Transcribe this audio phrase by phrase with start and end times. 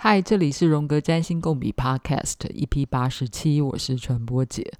[0.00, 4.74] 嗨，这里是荣格占星共笔 Podcast EP 八十七，我是传播姐。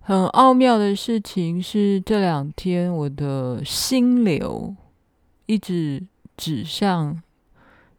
[0.00, 4.76] 很奥妙的事情是，这两天我的心流
[5.46, 7.22] 一直指向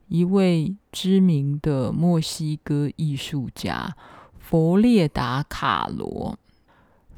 [0.08, 3.96] 一位知名的墨西哥艺术家
[4.38, 6.38] 弗列达·卡罗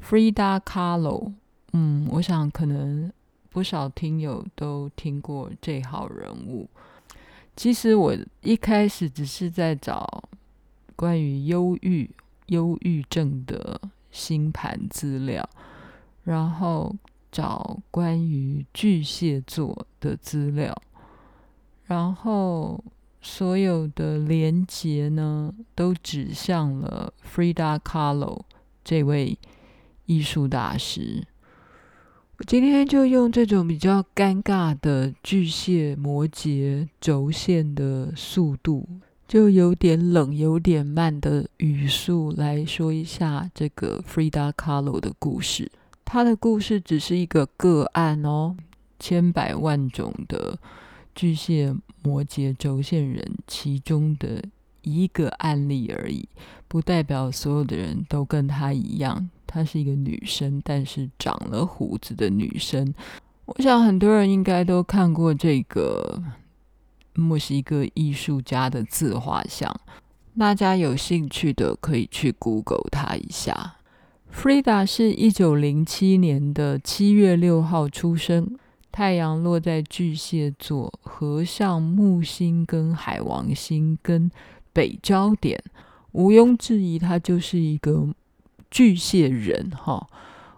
[0.02, 1.34] （Frida Kahlo）。
[1.74, 3.12] 嗯，我想可能
[3.50, 6.70] 不少听友都听过这号人物。
[7.58, 10.22] 其实我一开始只是在找
[10.94, 12.08] 关于忧郁、
[12.46, 13.80] 忧郁症的
[14.12, 15.50] 星盘资料，
[16.22, 16.94] 然后
[17.32, 20.72] 找关于巨蟹座的资料，
[21.86, 22.84] 然后
[23.20, 28.42] 所有的连接呢，都指向了 Frida Kahlo
[28.84, 29.36] 这位
[30.06, 31.26] 艺术大师。
[32.38, 38.88] 我今天就用这种比较尴尬的巨蟹摩羯轴线的速度，
[39.26, 45.68] 就有点冷、有点慢的语速来说一下这个 Frida Kahlo 的故事。
[46.04, 48.56] 他的故事只是一个个案哦，
[49.00, 50.56] 千百万种的
[51.16, 54.44] 巨蟹摩羯轴线人其中的
[54.82, 56.28] 一个案例而已，
[56.68, 59.28] 不代表所有的人都跟他一样。
[59.48, 62.94] 她是一个女生，但是长了胡子的女生。
[63.46, 66.22] 我想很多人应该都看过这个
[67.14, 69.74] 墨西哥艺术家的自画像。
[70.38, 73.76] 大家有兴趣的可以去 Google 她一下。
[74.30, 78.56] Frida 是一九零七年的七月六号出生，
[78.92, 84.30] 太阳落在巨蟹座，合上木星跟海王星跟
[84.74, 85.58] 北交点，
[86.12, 88.08] 毋庸置疑，她就是一个。
[88.70, 90.06] 巨蟹人哈，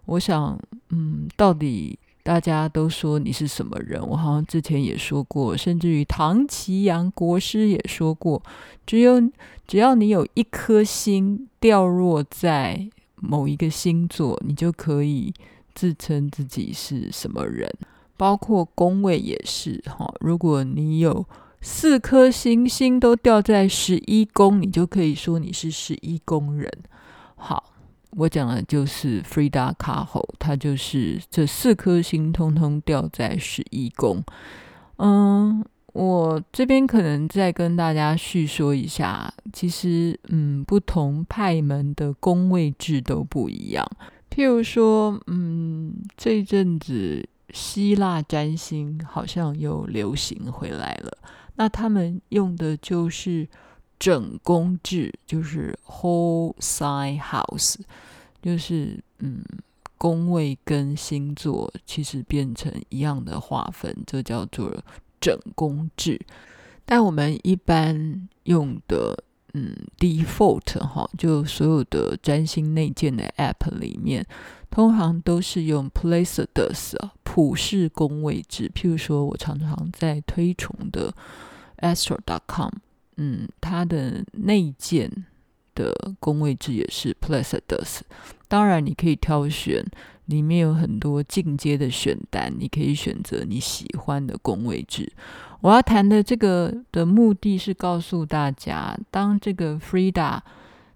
[0.04, 0.58] 我想，
[0.88, 4.04] 嗯，到底大家都说你是什么人？
[4.06, 8.42] 我好像之前也说过，甚至于唐綺阳国师也说过，
[8.84, 9.20] 只有
[9.66, 15.32] 只要你有一颗星掉落在某一个星座，你就可以
[15.74, 17.72] 自称自己是什么人。
[18.16, 21.24] 包括宫位也是哈，如果你有
[21.62, 26.70] 四颗星星都掉在十一宫，你就可以说你是十一宫人。
[27.36, 27.69] 好。
[28.16, 34.22] 我讲的就是 Frida Kahlo，他就是这四颗星通通掉在十一宫。
[34.96, 43.88] 嗯，我这边可能再跟大家叙说一下，其实嗯，不同派门的宫位制都不一样。
[44.30, 51.16] 譬如说，嗯，这一阵子希腊占星好像又流行回来了，
[51.56, 53.48] 那他们用的就是。
[54.00, 57.76] 整宫制就是 whole sign house，
[58.42, 59.44] 就是嗯，
[59.98, 64.74] 宫位跟星座其实变成一样的划分，这叫做
[65.20, 66.18] 整宫制。
[66.86, 69.22] 但我们一般用的
[69.52, 74.26] 嗯 default 哈，就所有的占星内建的 app 里面，
[74.70, 78.70] 通常都是用 Placidus 啊普世宫位制。
[78.74, 81.14] 譬如说我常常在推崇的
[81.76, 82.70] Astro.com。
[83.22, 85.26] 嗯，它的内建
[85.74, 88.00] 的宫位制也是 Placidus。
[88.48, 89.84] 当然，你可以挑选，
[90.24, 95.12] 里面有很多进阶的选单，你可以选择你喜欢的宫位制。
[95.60, 100.40] 我要谈的这个的目的是告诉大家，当这个 Frida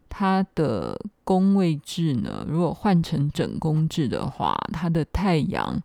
[0.09, 5.79] 它的宫位制呢，如果换成整宫制的话，它的太阳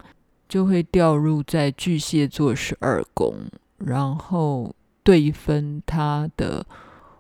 [0.48, 3.36] 就会掉入在巨蟹座十二宫，
[3.80, 4.74] 然后。
[5.04, 6.66] 对分他的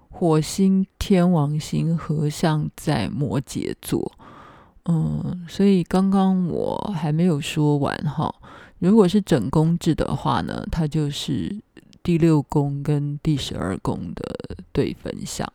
[0.10, 4.12] 火星、天王星合相在摩羯座，
[4.86, 8.34] 嗯，所以刚刚我还没有说完哈。
[8.80, 11.56] 如果是整宫制的话呢，它就是
[12.02, 15.48] 第六宫跟第十二宫的对分相。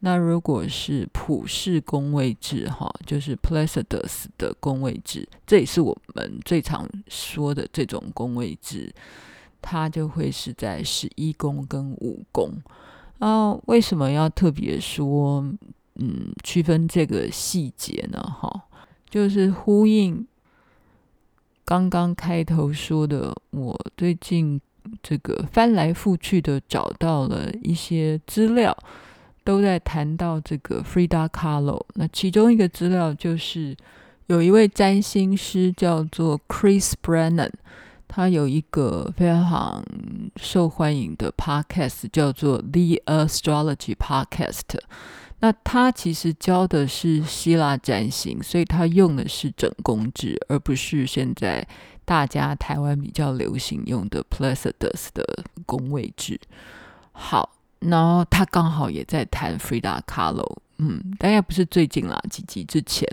[0.00, 8.92] 那如果是普世宫位制哈，就是 Placidus 的宫位制，这也是我们最常说的这种宫位制。
[9.62, 12.50] 它就会是在十一宫跟五宫，
[13.20, 15.40] 啊，为什么要特别说，
[15.94, 18.20] 嗯，区分这个细节呢？
[18.20, 18.64] 哈，
[19.08, 20.26] 就是呼应
[21.64, 24.60] 刚刚开头说的，我最近
[25.02, 28.76] 这个翻来覆去的找到了一些资料，
[29.44, 31.84] 都在谈到这个 Frida Kahlo。
[31.94, 33.76] 那其中一个资料就是
[34.26, 37.52] 有一位占星师叫做 Chris Brennan。
[38.14, 39.82] 他有一个非常
[40.36, 44.78] 受欢迎的 podcast，叫做 The Astrology Podcast。
[45.38, 51.66] 那他其实教的是希腊占星，所以他用的是整宫制，而不是现在
[52.04, 55.24] 大家台湾比较流行用的 Placidus 的
[55.64, 56.38] 宫位制。
[57.12, 63.08] 好，然后他刚好也在谈 Frida Kahlo，嗯，大概不是最近啦，几集之前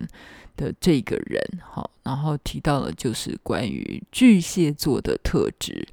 [0.60, 5.88] 的这个人，好，然后提到了就是关于巨蟹座的特质。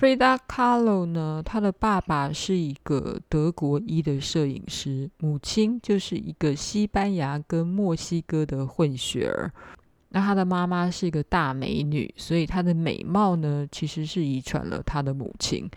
[0.00, 9.52] Frida Kahlo 呢，他的爸爸是一个德国裔的摄影师，母亲就是一个西班牙跟墨西哥的混血儿。
[10.08, 15.68] 那他的妈妈是一个大美女，所以她的美貌呢，其实是遗传了她的母亲。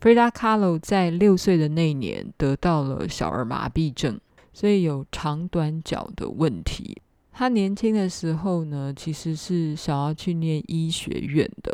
[0.00, 4.20] Frida Kahlo 在六岁的那年得到了小儿麻痹症，
[4.52, 7.02] 所以有长短脚的问题。
[7.38, 11.72] 她年轻的时候呢，其实是想要去念医学院的。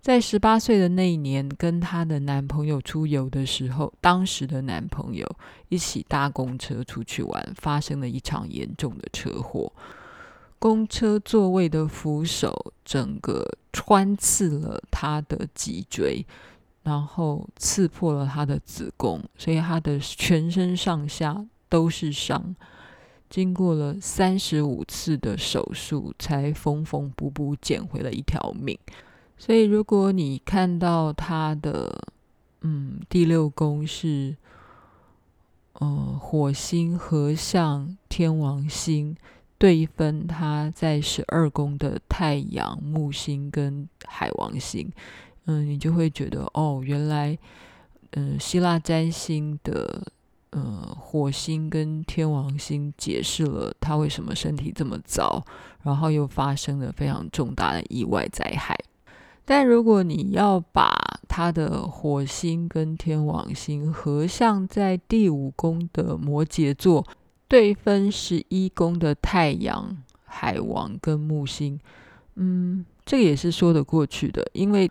[0.00, 5.28] 在十八岁的那一年，跟她的男朋友出游的时候，当时的男朋友
[5.68, 9.72] 一起搭公车出去玩，发生了一场严重的车祸。
[10.60, 16.24] 公车座位的扶手整个穿刺了她的脊椎，
[16.84, 22.54] 然后刺破了她的子宫，所以她的全身上下都是伤。
[23.32, 28.78] 经过了三十五次的手术，才缝缝补补捡回了一条命。
[29.38, 32.04] 所以，如果你看到他的
[32.60, 34.36] 嗯第六宫是
[35.72, 39.16] 呃火星合相天王星
[39.56, 44.92] 对分，他在十二宫的太阳木星跟海王星，
[45.46, 47.38] 嗯，你就会觉得哦，原来
[48.10, 50.06] 嗯希腊占星的
[50.52, 55.44] 呃火星跟天王星解释了他为什么身体这么糟，
[55.82, 58.78] 然后又发生了非常重大的意外灾害。
[59.44, 60.96] 但如果你要把
[61.28, 67.04] 他的火星跟天王星合相在第五宫的摩羯座，
[67.48, 71.80] 对分十一宫的太阳、海王跟木星，
[72.36, 74.88] 嗯，这个也是说得过去的，因为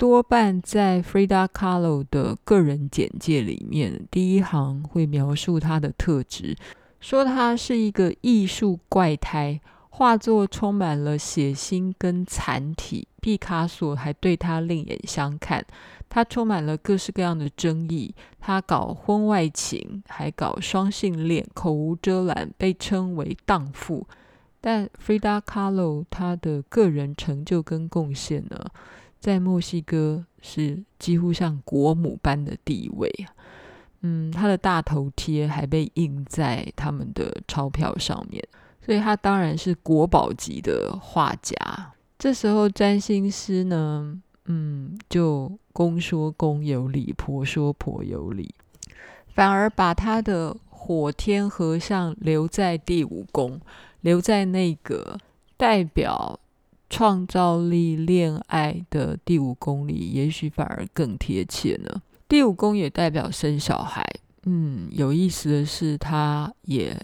[0.00, 6.56] 多半在 Frida Kahlo 的个人简介里面，第一行会描述他的特质，
[7.00, 9.60] 说他是一个艺术怪胎。
[9.90, 15.62] 画作充满了血腥跟残体，毕卡索还对他另眼相看。
[16.08, 24.06] 他充满了各式各样的争议，他搞婚外情，还搞双性恋，口无遮拦，被称为荡妇。
[24.62, 28.64] 但 Frida Kahlo 他的个人成就跟贡献呢，
[29.20, 33.08] 在墨西哥是几乎像国母般的地位。
[34.00, 38.42] 嗯，他的大头贴还被印在他们的钞票上面。
[38.82, 41.54] 所以他当然是国宝级的画家。
[42.18, 48.52] 这时候占星师呢，嗯，就公说公有理，婆说婆有理，
[49.28, 53.60] 反而把他的火天合相留在第五宫，
[54.00, 55.18] 留在那个
[55.58, 56.39] 代表
[56.90, 62.02] 创造力、恋爱的第五宫里，也许反而更贴切呢。
[62.28, 64.04] 第五宫也代表生小孩。
[64.42, 66.94] 嗯，有意思的是，他也。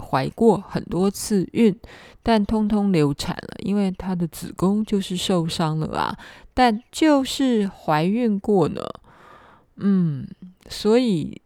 [0.00, 1.76] 怀过很多次孕，
[2.22, 6.16] 但通通流产了，因为她的子宫就是受伤了啊。
[6.54, 8.80] 但就是怀孕过呢，
[9.74, 10.24] 嗯，
[10.68, 11.42] 所以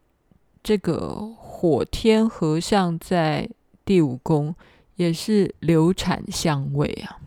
[0.62, 3.48] 这个火天合相在
[3.86, 4.54] 第五宫
[4.96, 7.21] 也是流产相位啊。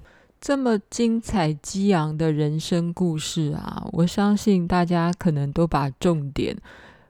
[0.45, 6.55] 这么精彩激昂的人生故事啊，我相信大家可能都把重点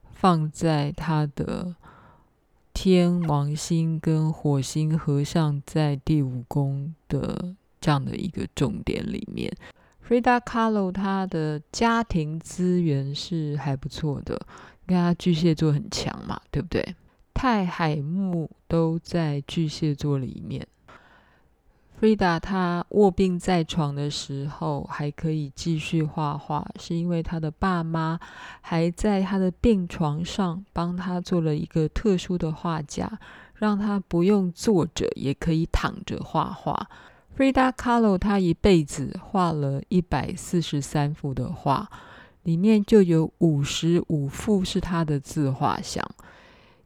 [0.09, 1.75] 放在他的。
[2.74, 9.53] 天王星跟火星合相在第五宫的这样的一个重点里面
[10.07, 14.39] ，Frida Kahlo 他的家庭资源是还不错的，
[14.86, 16.95] 跟他巨蟹座很强嘛，对不对？
[17.33, 20.65] 太海木都在巨蟹座里面。
[21.99, 28.19] Frida 她卧病在床的时候还可以继续画画，是因为她的爸妈
[28.61, 33.19] 还在她的病床上帮他做了一个特殊的画架，
[33.53, 36.89] 让他不用坐着也可以躺着画画。
[37.37, 41.89] Frida Kahlo 他一辈子画了一百四十三幅的画，
[42.43, 46.05] 里面就有五十五幅是他的自画像。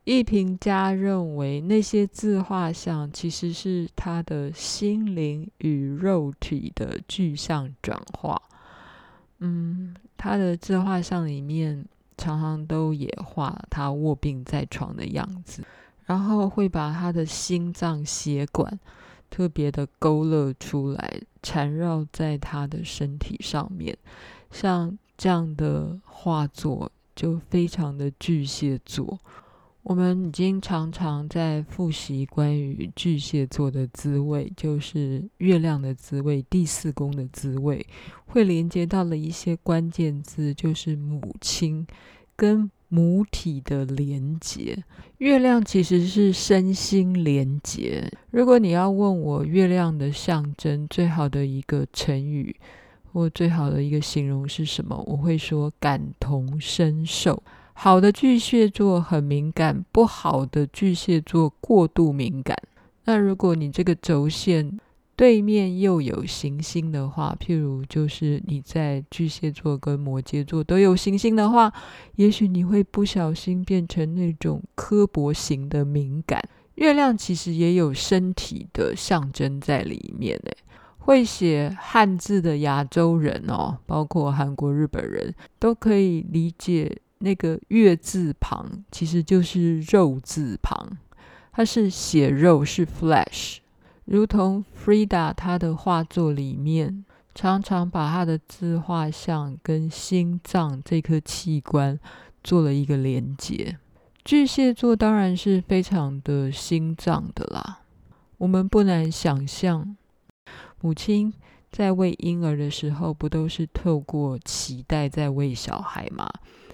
[0.10, 8.42] 艺评家认为，那些自画像其实是他的心灵与肉体的具象转化。
[9.38, 11.86] 嗯，他的自画像里面
[12.18, 15.64] 常常都也画他卧病在床的样子，
[16.06, 18.80] 然后会把他的心脏血管
[19.30, 23.96] 特别的勾勒出来，缠绕在他的身体上面。
[24.50, 29.20] 像这样的画作就非常的巨蟹座。
[29.84, 37.84] 我们已经常常在复习关于巨蟹座的滋味，就是月亮的滋味、第四宫的滋味，
[38.28, 41.88] 会连接到了一些关键字，就是母亲
[42.36, 44.84] 跟母体的连接。
[45.20, 48.12] 月亮其实是身心连接。
[48.32, 52.56] 如果你要问我月亮的象征，最好的一个成语
[53.12, 55.02] 或最好的一个形容是什么？
[55.08, 57.42] 我会说感同身受。
[57.82, 62.54] 好的巨蟹座很敏感，不好的巨蟹座过度敏感。
[63.06, 64.78] 那如果你这个轴线
[65.16, 71.72] 对面又有行星的话，譬如就是你在巨蟹座跟摩羯座都有行星的话，
[72.18, 76.42] 也许你会不小心变成那种刻薄型的敏感。
[76.76, 80.58] 月亮其实也有身体的象征在里面诶，
[80.98, 90.98] 会写汉字的亚洲人哦，包括韩国、日本人都可以理解那个月字旁其实就是肉字旁，
[91.52, 93.58] 它是血肉，是 flesh。
[94.06, 102.00] 如同 Frida 她的画作里面，常常把他的自画像跟心脏这颗器官
[102.44, 103.78] 做了一个连接。
[104.26, 107.82] 巨蟹座当然是非常的心脏的啦。
[108.38, 109.96] 我们不难想象，
[110.82, 111.34] 母亲
[111.72, 116.30] 在喂婴儿的时候，不都是透过脐带在喂小孩吗？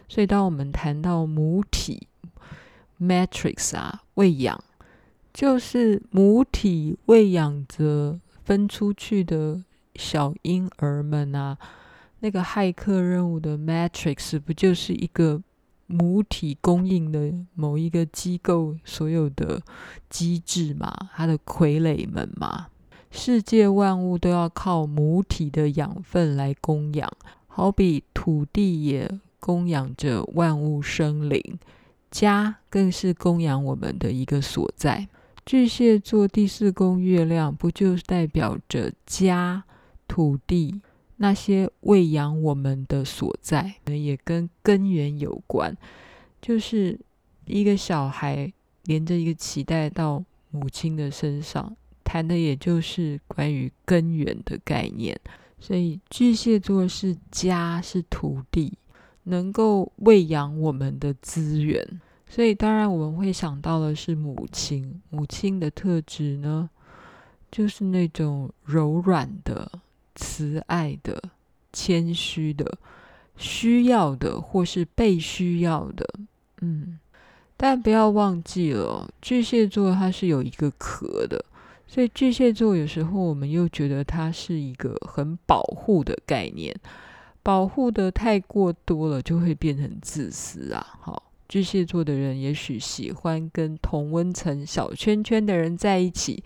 [0.08, 2.08] 所以当我们谈到母体
[3.00, 4.64] Matrix 啊，喂养。
[5.34, 9.62] 就是母体喂养着分出去的
[9.96, 11.58] 小婴儿们啊，
[12.22, 15.44] 那个骇客任务的 Matrix 不就是一个
[15.88, 19.62] 母体供应的某一个机构所有的
[20.10, 20.96] 机制嘛？
[21.14, 22.68] 它的傀儡们嘛？
[23.12, 27.12] 世界万物都要靠母体的养分来供养，
[27.48, 31.60] 好比土地也供养着万物生灵，
[32.10, 35.08] 家更是供养我们的一个所在。
[35.46, 39.64] 巨蟹座第四宫月亮，不就是代表着家、
[40.08, 40.82] 土地
[41.18, 45.78] 那些喂养我们的所在，也跟根源有关。
[46.42, 47.00] 就是
[47.46, 48.52] 一个小孩
[48.86, 55.16] 连着一个脐带到母亲的身上，谈的也就是关于根源的概念。
[55.60, 58.80] 所以巨蟹座是家，是土地，
[59.26, 62.02] 能够喂养我们的资源。
[62.28, 65.00] 所以，当然我们会想到的是母亲。
[65.12, 66.70] 母亲的特质呢，
[67.52, 69.72] 就是那种柔软的、
[70.16, 71.22] 慈爱的、
[71.72, 72.78] 谦虚的、
[73.38, 76.08] 需要的，或是被需要的。
[76.62, 77.00] 嗯，
[77.56, 81.46] 但不要忘记了，巨蟹座它是有一个壳的，
[81.88, 86.76] 所以巨蟹座有时候我们又觉得它是一个很保护的概念，
[87.46, 90.84] 保护的太过多了，就会变成自私啊。
[91.00, 91.22] 好。
[91.48, 96.44] 巨蟹座的人也许喜欢跟同温层小圈圈的人在一起。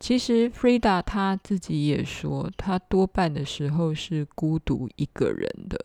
[0.00, 5.84] 其实 Frida 她自己也说，她多半的时候是孤独一个人的。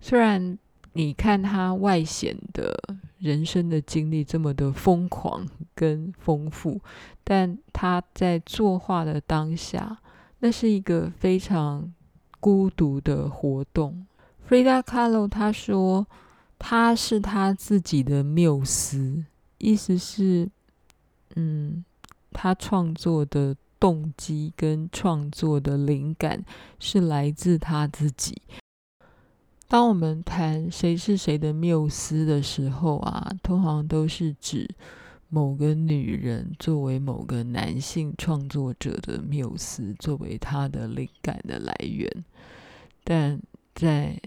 [0.00, 0.58] 虽然
[0.94, 2.74] 你看她外显的
[3.18, 6.80] 人生的经历这么的疯狂跟丰富，
[7.22, 9.98] 但她在作画的当下，
[10.38, 11.92] 那是一个非常
[12.46, 14.06] 孤独的活动。
[14.48, 16.06] Frida Kahlo 她说。
[16.58, 19.26] 他是他自己的缪斯，
[19.58, 20.48] 意思是，
[21.34, 21.84] 嗯，
[22.32, 26.42] 他创作的动机跟创作的灵感
[26.78, 28.40] 是来自他自己。
[29.68, 34.66] 当我们谈谁是谁的缪斯的时候啊，通常都是指
[35.28, 42.24] 某个女人作为某个男性创作者的缪斯，作为他的灵感的来源，
[43.04, 43.40] 但
[43.74, 44.20] 在。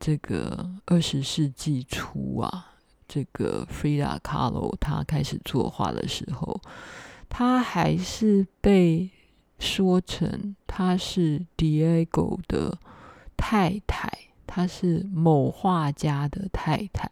[0.00, 2.76] 这个二十世纪初啊，
[3.08, 6.60] 这个 Frida Kahlo 她开始作画的时候，
[7.28, 9.10] 她还是被
[9.58, 12.78] 说成她是 Diego 的
[13.36, 14.08] 太太，
[14.46, 17.10] 她是某画家的太太，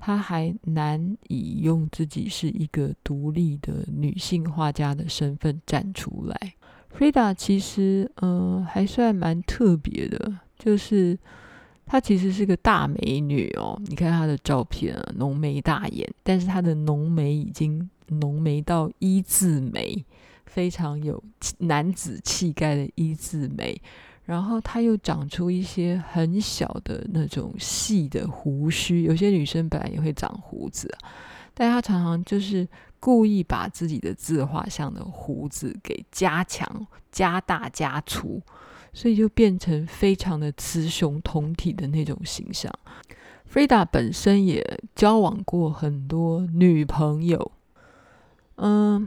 [0.00, 6.54] 她还难以用自己是一个独立的女性画家的身份站出来。
[6.96, 11.18] Frida 其实嗯、还算蛮特别的，就是。
[11.86, 20.04] 她其实是个大美女哦，你看她的照片啊，浓眉大眼，但是她的浓眉已经浓眉到一字眉，
[20.46, 21.20] 非常有
[21.58, 23.82] 男子气概的一字眉。
[24.30, 30.88] 然后她又长出一些很小的那种细的胡须，有些女生本来也会长胡子，
[31.52, 32.66] 但她常常就是
[33.00, 38.40] 故意把自己的自画像的胡子给加强、加大、加粗。
[38.92, 42.72] 所以就变成非常的雌雄同体的那种形象。
[43.48, 47.52] Frida 本身也交往过很多女朋友，
[48.56, 49.06] 嗯，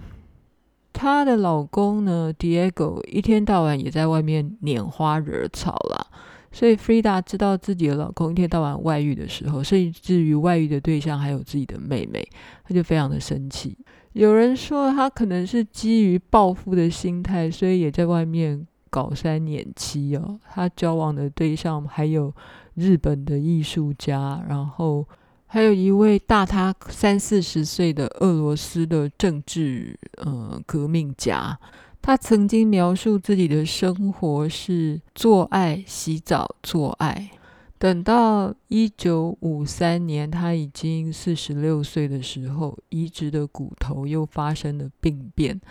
[0.94, 6.06] 她的老公呢，Diego 一天到晚也在外面拈花惹草啦，
[6.52, 12.26] 所以 Frida 知道自己的老公一天到晚外遇的时候，甚至于外遇的对象还有自己的妹妹，
[12.64, 13.78] 她就非常的生气。
[14.14, 20.40] 有人说她可能是基于报复的心态，所以也在外面搞三年七哦。
[20.54, 22.32] 她交往的对象还有
[22.76, 25.08] 日本的艺术家，然后
[25.54, 31.60] 还有一位大他三四十岁的俄罗斯的政治呃革命家。
[32.02, 37.30] 他曾经描述自己的生活是做爱、洗澡、做爱。
[37.78, 45.62] 等到一九五三年，他已经四十六岁的时候，移植的骨头又发生了病变，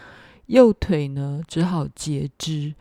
[0.46, 2.72] 右腿呢只好截肢。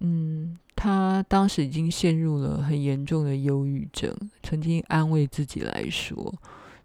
[0.00, 6.32] 嗯，他当时已经陷入了很严重的忧郁症，曾经安慰自己来说。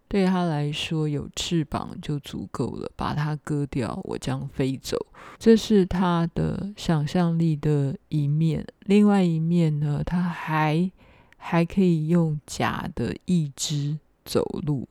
[0.08, 2.92] 对他来说，有翅膀就足够了。
[2.98, 4.98] 把它割掉，我将飞走。
[5.38, 8.68] 这是他的想象力的一面。
[8.82, 10.92] 另外一面呢，他还
[11.38, 14.86] 还可以用假的义肢走路，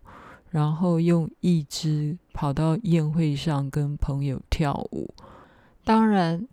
[0.48, 5.12] 然后用义肢跑到宴会上跟朋友跳舞。
[5.84, 6.48] 当然，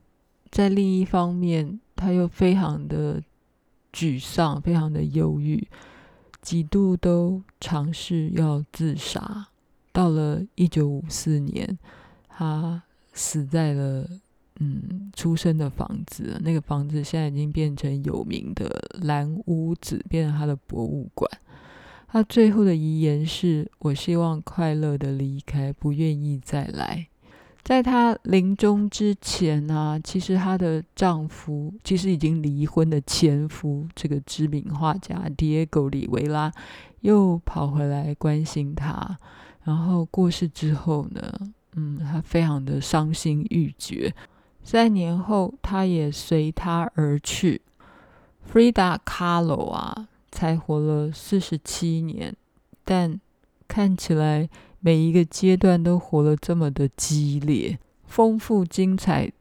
[0.52, 3.22] 在另一方面，他又非常的
[3.92, 5.68] 沮丧，非常的忧郁。
[6.42, 9.48] 几度都尝试要自杀，
[9.92, 11.78] 到了一九五四年，
[12.30, 14.08] 他死在了
[14.60, 16.40] 嗯出生的房子。
[16.42, 18.70] 那个房子现在已经变成有名的
[19.02, 21.30] 蓝屋子，变成他的博物馆。
[22.08, 27.08] 他最后的遗言是：“我希望快乐的离开，不愿意再来。”
[27.68, 36.50] 在她临终之前啊，其实她的丈夫，其实已经离婚的前夫，这个知名画家 Diego 里维拉，
[37.02, 39.20] 又跑回来关心她。
[39.66, 41.22] 然后过世之后呢，
[41.76, 44.16] 嗯，她非常的伤心欲绝。
[44.64, 47.62] 三年后，她也随他而去。
[48.50, 52.34] Frida Kahlo 啊，才活了四十七年，
[52.86, 53.20] 但
[53.68, 54.48] 看起来。
[54.80, 59.32] 每一个阶段都活得这么的激烈、丰富、精彩，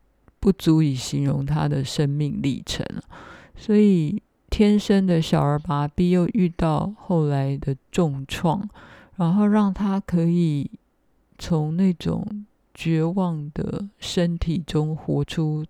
[0.41, 2.85] 不足以形容他的生命历程。
[3.55, 8.69] 所以，天生的小儿麻痹又遇到后来的重创，
[9.17, 10.71] 然后让他可以
[11.39, 15.65] 从那种绝望的身体中活出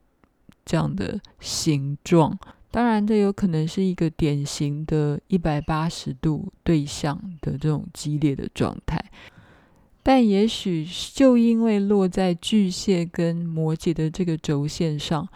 [0.64, 2.38] 这样的形状。
[2.70, 9.02] 当然，这有可能是一个典型的一百八十度对象的这种激烈的状态。
[10.08, 15.28] 但也许就因为落在巨蟹跟摩羯的这个轴线上，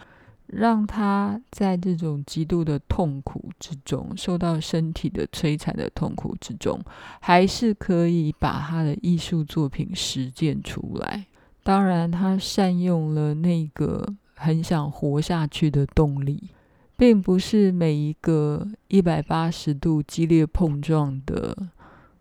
[0.47, 6.79] 让他在这种极度的痛苦之中，受到身体的摧残的痛苦之中，
[7.19, 11.25] 还是可以把他的艺术作品实践出来。
[11.63, 16.49] 当然，他善用了那个很想活下去的动力，
[16.95, 21.57] 并不是每一个一百八十度激烈碰撞的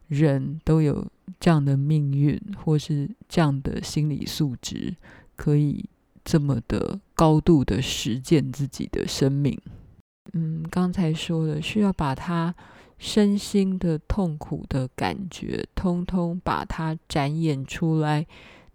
[0.08, 1.06] 人都有。
[1.38, 4.96] 这样的命运，或是这样的心理素质，
[5.36, 5.88] 可以
[6.24, 9.58] 这么的高度的实践自己的生命。
[10.32, 12.54] 嗯，刚才说了，需要把他
[12.98, 18.26] 身心的痛苦的感觉，通通把它展演出来，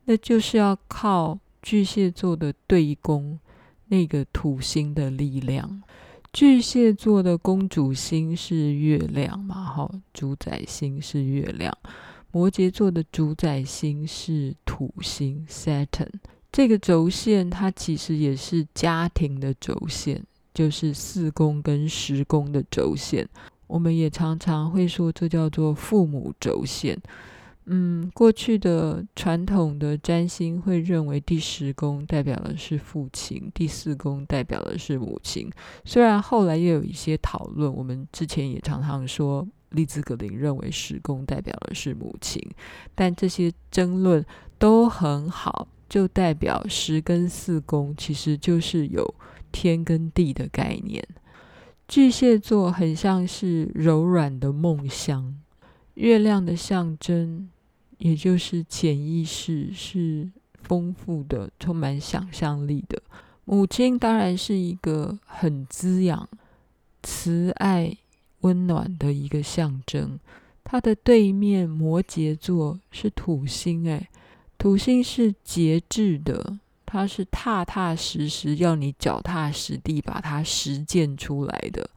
[0.06, 3.40] 那就是要靠巨蟹座的对宫
[3.88, 5.82] 那个土星的力量。
[6.34, 9.64] 巨蟹座的公主星是月亮嘛？
[9.64, 11.72] 哈，主宰星是月亮。
[12.36, 16.12] 摩羯座的主宰星是土星 Saturn，
[16.52, 20.22] 这个轴线它其实也是家庭的轴线，
[20.54, 23.26] 就是四宫跟十宫的轴线。
[23.68, 27.02] 我们也常常会说这叫做父母轴线。
[27.68, 35.50] 嗯，过去的传统的占星会认为第十宫代表的是父亲，第四宫代表的是母亲。
[35.86, 39.48] 虽然后来又有一些讨论，我们之前也常常说。
[39.76, 42.42] 丽兹格林认为十宫代表的是母亲，
[42.96, 44.26] 但这些争论
[44.58, 49.14] 都很好，就代表十跟四宫其实就是有
[49.52, 51.06] 天跟地的概念。
[51.88, 55.36] 巨蟹座很像是柔软的梦乡，
[55.94, 57.50] 月亮的象征，
[58.00, 60.32] 也就是潜意识是
[60.64, 63.04] 丰富的、充满想象力的。
[63.44, 66.28] 母亲当然是一个很滋养、
[67.04, 67.96] 慈爱。
[68.46, 70.20] 温暖的一个象征，
[70.64, 74.08] 它的对面摩羯座是土星，哎，
[74.56, 81.90] 土星是节制的，它是踏踏实实要你脚踏实地把它实践出来的。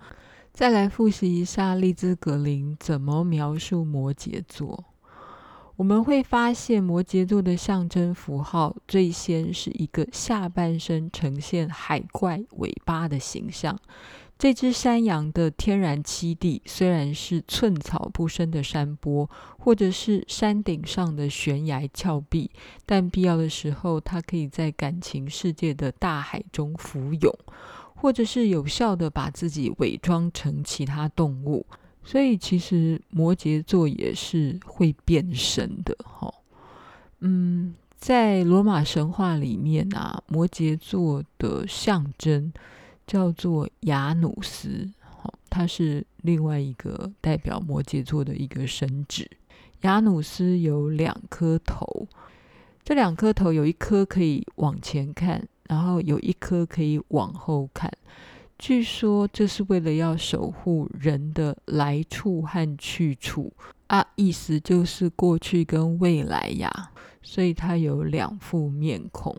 [0.55, 4.87] 再来复习一下利兹格林怎么描述摩羯座：
[5.77, 13.79] 我们会发现摩羯座的象征符号最先是一个下半身呈现海怪尾巴的形象。
[14.39, 22.49] 这只山羊的天然栖地虽然是寸草不生的山坡，或者是山顶上的悬崖峭壁，
[22.87, 27.35] 但必要的时候，它可以在感情世界的大海中浮泳，
[27.97, 31.67] 或者是有效地把自己伪装成其他动物。
[32.05, 36.33] 所以，其实摩羯座也是会变身的，哈。
[37.19, 42.53] 嗯，在罗马神话里面啊，摩羯座的象征。
[43.09, 49.27] 叫做雅努斯，好，它是另外一个代表摩羯座的一个神祇。
[49.81, 52.07] 雅努斯有两颗头，
[52.85, 57.91] 这两颗头有一颗可以往前看，然后有一颗可以往后看。
[58.59, 63.53] 据说这是为了要守护人的来处和去处
[63.87, 66.91] 啊，意思就是过去跟未来呀，
[67.23, 69.35] 所以它有两副面孔。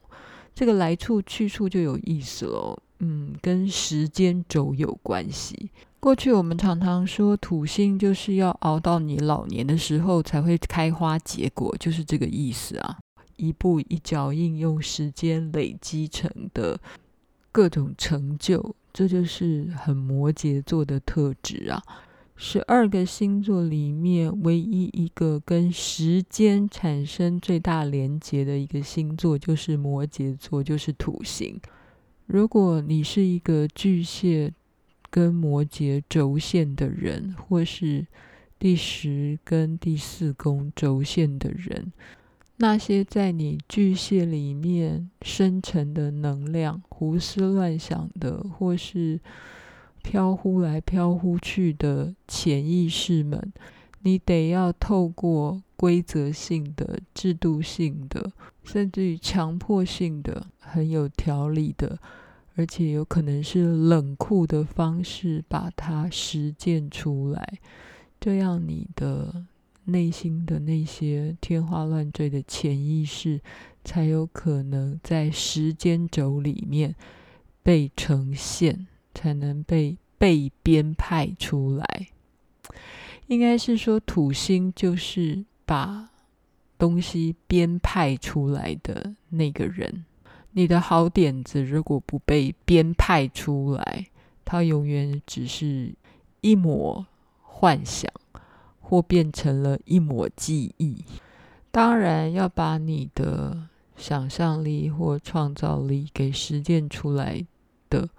[0.55, 2.81] 这个来处去处就有意思喽。
[2.99, 5.71] 嗯，跟时间轴有关系。
[5.99, 12.97] 过去我们常常说土星就是要熬到你老年的时候才会开花结果，就是这个意思啊。
[13.35, 16.79] 一步一脚印，用时间累积成的
[17.51, 21.81] 各种成就，这就是很摩羯座的特质啊。
[22.35, 31.59] 十二个星座里面，唯一一个跟时间产生最大连结的一个星座就是摩羯座，就是土星。
[32.31, 34.53] 如果你是一个巨蟹
[35.09, 38.05] 跟摩羯轴线的人，或是
[38.59, 41.91] 第十跟第四宫轴线的人，
[42.57, 49.19] 那些在你巨蟹里面深沉的能量、胡思乱想的，或是
[50.03, 53.51] 飘忽来飘忽去的潜意识们，
[54.03, 58.33] 你得要透过规则性的、制度性的，
[58.65, 60.47] 甚至于强迫性的。
[60.59, 61.97] 很有条理的，
[62.55, 67.57] 而且有可能是冷酷的方式把它实践出来，
[68.19, 69.45] 这样你的
[69.85, 73.41] 内心的那些天花乱坠的潜意识
[73.83, 76.93] 才有可能在时间轴里面
[77.63, 82.09] 被呈现，才能被被编排出来。
[83.25, 86.09] 应该是说土星就是把
[86.79, 90.03] 东西编排出来的那个人。
[90.53, 94.07] 你的好点子如果不被编排出来，
[94.43, 95.93] 它永远只是
[96.41, 97.05] 一抹
[97.43, 98.11] 幻想，
[98.81, 101.05] 或变成了一抹记忆。
[101.69, 107.45] 当然，要把你的想象力或创造力给实践出来
[107.91, 108.09] 的，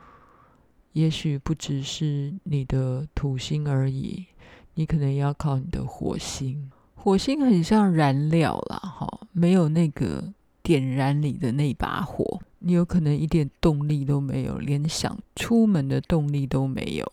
[0.93, 4.27] 也许不只是你的土星而已，
[4.75, 6.71] 你可能要靠你的火星。
[7.03, 10.33] 火星很像燃料啦，哈，没有那个。
[10.63, 17.13] 点燃你的那把火，你有可能一点动力都没有，连想出门的动力都没有，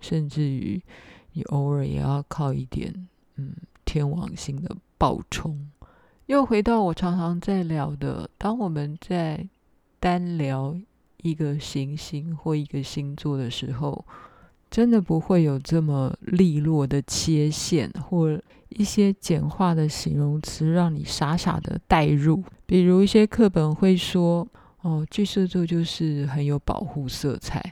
[0.00, 0.80] 甚至于
[1.32, 3.52] 你偶尔也要靠一点，嗯，
[3.84, 5.68] 天王星的爆冲。
[6.26, 9.46] 又回到我常常在聊的，当我们在
[9.98, 10.74] 单聊
[11.18, 14.06] 一个行星或一个星座的时候，
[14.74, 18.36] 真的不会有这么利落的切线或。
[18.70, 24.44] 一些简化的形容词让你傻傻的代入，比如一些课本会说
[24.82, 27.62] ：“哦，巨蟹座就是很有保护色彩。”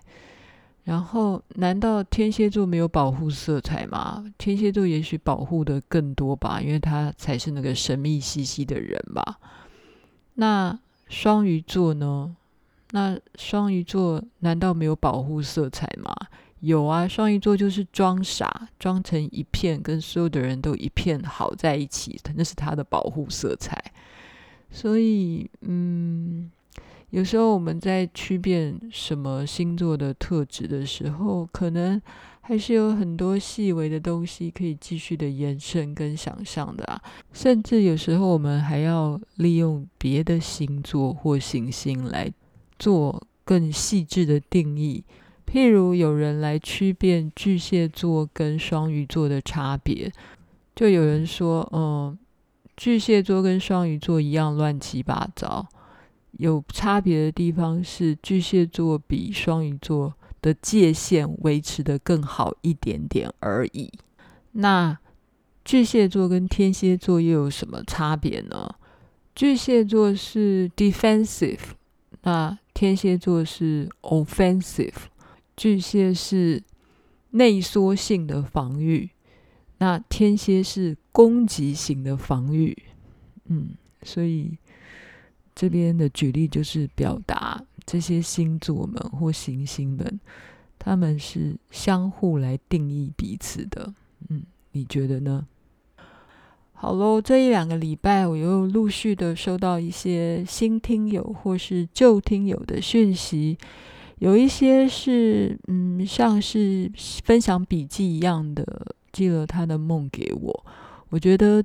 [0.84, 4.24] 然后，难道天蝎座没有保护色彩吗？
[4.38, 9.40] 天蝎座也许保护的更多吧，因为他才是那个神秘兮兮的人吧。
[10.34, 12.36] 那双鱼座呢？
[12.92, 16.14] 那双鱼座难道没有保护色彩吗？
[16.62, 23.77] 有啊，双鱼座就是装傻，装成一片，跟所有的人都一片好在一起，那是他的保护色彩。
[24.70, 26.48] 所以，嗯，
[27.11, 32.01] 有时候我们在区辨什么星座的特质的时候，可能
[32.42, 37.03] 还是有很多细微的东西可以继续的延伸跟想象的啊。
[37.33, 42.33] 甚至有时候我们还要利用别的星座或行星来
[42.79, 45.03] 做更细致的定义。
[45.52, 50.10] 譬如有人来区辨巨蟹座跟双鱼座的差别，
[50.74, 52.18] 就有人说，嗯，
[52.74, 55.68] 巨蟹座跟双鱼座一样乱七八糟，
[56.38, 63.92] 有差别的地方是巨蟹座比双鱼座的界限维持得更好一点点而已。
[64.52, 64.98] 那
[65.66, 68.74] 巨蟹座跟天蝎座又有什么差别呢？
[69.34, 71.58] 巨蟹座是 defensive，
[72.22, 74.94] 那天蝎座是 offensive。
[75.56, 76.62] 巨蟹是
[77.30, 79.10] 内缩性的防御，
[79.78, 82.76] 那天蝎是攻击型的防御，
[83.46, 83.70] 嗯，
[84.02, 84.56] 所以
[85.54, 90.20] 这边的举例就是表达这些星座们或行星们，
[90.78, 93.92] 他们是相互来定义彼此的，
[94.28, 95.46] 嗯，你觉得呢？
[96.72, 103.56] 好喽，这一两个礼拜我又陆续的收到一些新听友或是旧听友的讯息。
[104.22, 106.88] 有一些是，嗯，像是
[107.24, 110.66] 分享笔记一样的，寄了他的梦给我。
[111.08, 111.61] 我觉得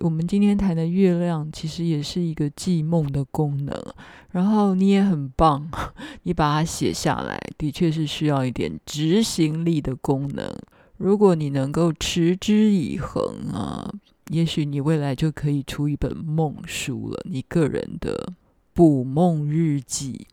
[0.00, 3.80] 我们今天谈的月亮，其实也是一个记梦的功能。
[4.32, 5.70] 然后你也很棒，
[6.24, 10.52] 你把它写下来，的确是需要一点执行力的功能。
[10.96, 13.88] 如果你能够持之以恒啊，
[14.26, 18.32] 也许你未来就可以出一本梦书了，你个人的
[18.74, 20.26] 捕梦日记。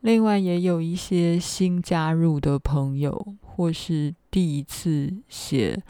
[0.00, 5.82] 另外也有一些新加入的朋友，或是第一次写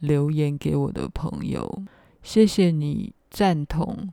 [0.00, 1.82] 留言给我的朋友，
[2.22, 4.12] 谢谢你赞同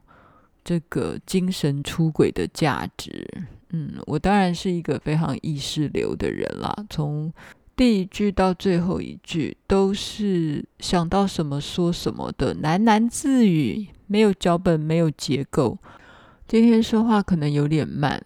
[0.63, 3.27] 这个精神出轨的价值。
[3.71, 7.33] 嗯，我当然是一个非常意识流的人啦，从
[7.75, 15.77] 第一句到最后一句都是想到什么说什么的喃喃自语，没有脚本，没有结构。
[16.47, 18.23] 今天说话可能有点慢。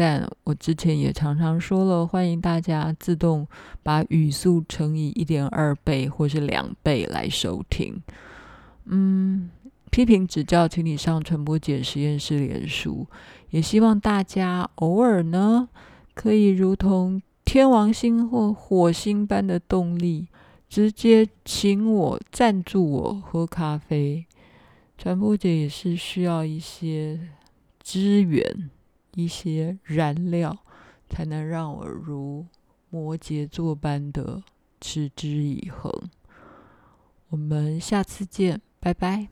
[0.00, 3.44] 但我之前也常常说了，欢迎大家自动
[3.82, 8.00] 把语速乘以一点二倍或是两倍来收听。
[8.84, 9.50] 嗯，
[9.90, 13.08] 批评指教，请你上传播姐实验室脸书。
[13.50, 15.68] 也希望大家偶尔呢，
[16.14, 20.28] 可以如同天王星或火星般的动力，
[20.68, 24.24] 直接请我赞助我喝咖啡。
[24.96, 27.18] 传播姐也是需要一些
[27.80, 28.70] 资源。
[29.18, 30.56] 一些燃料，
[31.08, 32.46] 才能让我如
[32.88, 34.40] 摩羯座般的
[34.80, 35.92] 持之以恒。
[37.30, 39.26] 我们下次见，拜拜。